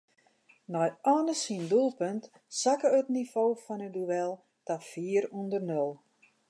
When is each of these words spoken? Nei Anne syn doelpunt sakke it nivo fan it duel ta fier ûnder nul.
Nei 0.73 0.89
Anne 1.15 1.35
syn 1.41 1.63
doelpunt 1.71 2.23
sakke 2.61 2.89
it 2.99 3.07
nivo 3.15 3.45
fan 3.63 3.85
it 3.87 3.93
duel 3.95 4.31
ta 4.65 4.75
fier 4.89 5.23
ûnder 5.39 5.63
nul. 5.71 5.91